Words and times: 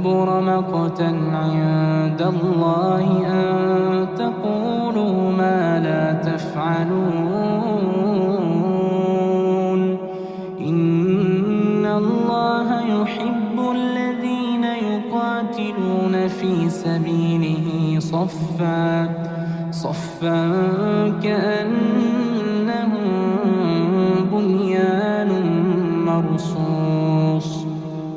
كبر 0.00 0.40
مقتا 0.40 1.10
عند 1.32 2.22
الله 2.22 3.04
أن 3.26 4.08
تقولوا 4.16 5.32
ما 5.32 5.80
لا 5.84 6.12
تفعلون. 6.12 7.00
إن 10.60 11.86
الله 11.86 12.80
يحب 12.80 13.56
الذين 13.74 14.64
يقاتلون 14.64 16.28
في 16.28 16.70
سبيله 16.70 17.96
صفا 17.98 19.08
صفا 19.70 20.48
كأنهم 21.22 23.10
بنيان 24.32 25.30
مرصوص 26.06 27.09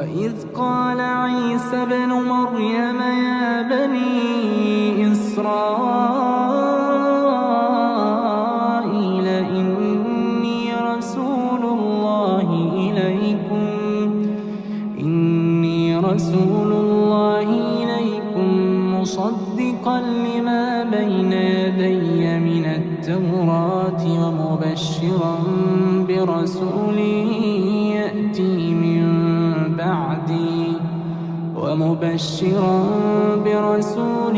وإذ 0.00 0.32
قال 0.54 1.00
عيسى 1.00 1.76
ابن 1.82 2.08
مريم 2.08 3.00
يا 3.00 3.62
بني 3.62 5.12
إسرائيل 5.12 5.66
إني 9.28 10.72
رسول 10.96 11.62
الله 11.64 12.48
إليكم 12.76 13.66
إني 15.00 15.96
رسول 15.96 16.72
الله 16.72 17.48
إليكم 17.82 18.48
مصدقا 19.00 20.00
لما 20.00 20.84
بين 20.84 21.32
يدي 21.32 22.38
من 22.38 22.64
التوراة 22.64 24.02
ومبشرا 24.22 25.34
برسول 26.08 26.98
يأتي 27.94 28.74
من 28.74 28.99
ومبشرا 31.62 32.84
برسول 33.44 34.36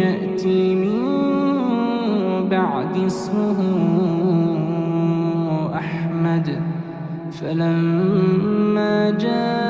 يأتي 0.00 0.74
من 0.74 1.00
بعد 2.48 2.96
اسمه 3.06 3.58
أحمد. 5.74 6.60
فلما 7.32 9.10
جاءهم 9.10 9.69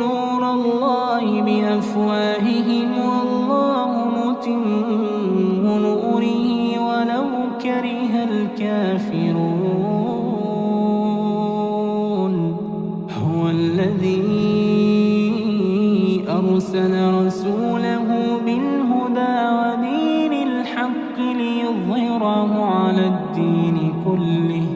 أرسل 16.51 16.93
رسوله 17.25 18.07
بالهدى 18.45 19.37
ودين 19.59 20.33
الحق 20.47 21.17
ليظهره 21.17 22.53
على 22.65 23.05
الدين 23.07 23.77
كله 24.05 24.67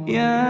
يا 0.08 0.49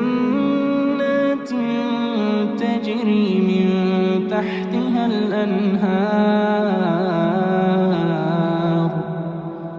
تجري 3.01 3.41
من 3.41 4.27
تحتها 4.27 5.05
الأنهار 5.05 5.81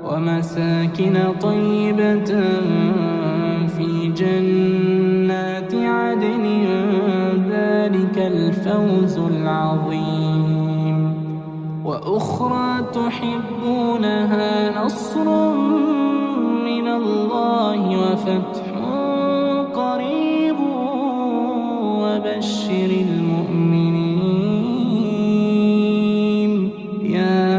ومساكن 0.05 1.19
طيبة 1.41 2.25
في 3.66 4.12
جنات 4.16 5.75
عدن 5.75 6.44
ذلك 7.50 8.19
الفوز 8.19 9.19
العظيم 9.19 11.14
وأخرى 11.85 12.85
تحبونها 12.94 14.85
نصر 14.85 15.29
من 16.64 16.88
الله 16.88 18.12
وفتح 18.12 18.72
وبشر 22.23 22.91
المؤمنين. 23.07 24.13
يا 27.03 27.59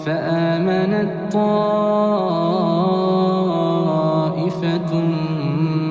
فآمنت 0.06 1.34
طائفة 1.34 1.82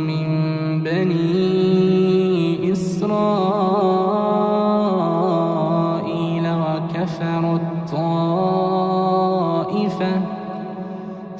من 0.08 0.28
بني 0.82 2.72
إسرائيل 2.72 3.26
وكفرت 6.48 7.66
طائفة 7.92 9.16